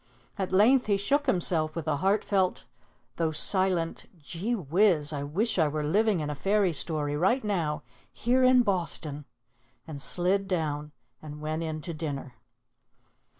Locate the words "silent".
3.31-4.07